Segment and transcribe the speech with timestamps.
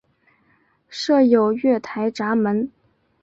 [0.89, 2.71] 设有月台闸门。